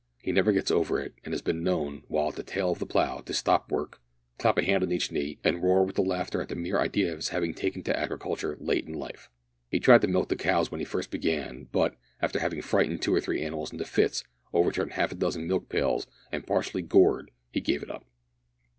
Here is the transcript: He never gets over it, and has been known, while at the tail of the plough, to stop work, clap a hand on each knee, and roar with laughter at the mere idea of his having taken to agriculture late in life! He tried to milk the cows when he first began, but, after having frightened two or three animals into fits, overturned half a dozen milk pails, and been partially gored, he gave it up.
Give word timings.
He 0.17 0.31
never 0.31 0.51
gets 0.51 0.71
over 0.71 0.99
it, 0.99 1.13
and 1.23 1.31
has 1.31 1.43
been 1.43 1.61
known, 1.61 2.01
while 2.07 2.29
at 2.29 2.35
the 2.35 2.41
tail 2.41 2.71
of 2.71 2.79
the 2.79 2.87
plough, 2.87 3.19
to 3.21 3.33
stop 3.35 3.71
work, 3.71 4.01
clap 4.39 4.57
a 4.57 4.63
hand 4.63 4.81
on 4.83 4.91
each 4.91 5.11
knee, 5.11 5.37
and 5.43 5.61
roar 5.61 5.83
with 5.85 5.99
laughter 5.99 6.41
at 6.41 6.49
the 6.49 6.55
mere 6.55 6.79
idea 6.79 7.11
of 7.11 7.17
his 7.19 7.29
having 7.29 7.53
taken 7.53 7.83
to 7.83 7.95
agriculture 7.95 8.57
late 8.59 8.87
in 8.87 8.93
life! 8.95 9.29
He 9.69 9.79
tried 9.79 10.01
to 10.01 10.07
milk 10.07 10.29
the 10.29 10.35
cows 10.35 10.71
when 10.71 10.79
he 10.79 10.85
first 10.85 11.11
began, 11.11 11.65
but, 11.71 11.97
after 12.19 12.39
having 12.39 12.63
frightened 12.63 13.03
two 13.03 13.13
or 13.13 13.21
three 13.21 13.43
animals 13.43 13.71
into 13.71 13.85
fits, 13.85 14.23
overturned 14.53 14.93
half 14.93 15.11
a 15.11 15.15
dozen 15.15 15.45
milk 15.47 15.69
pails, 15.69 16.07
and 16.31 16.41
been 16.41 16.47
partially 16.47 16.81
gored, 16.81 17.29
he 17.51 17.61
gave 17.61 17.83
it 17.83 17.91
up. 17.91 18.03